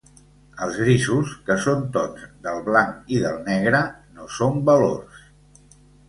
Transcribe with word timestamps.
Els 0.67 0.77
grisos, 0.83 1.33
que 1.49 1.57
són 1.65 1.83
tons 1.97 2.23
del 2.47 2.61
blanc 2.69 3.11
i 3.17 3.19
del 3.25 3.37
negre, 3.49 3.81
no 4.15 4.25
són 4.39 4.57
valors. 4.71 5.21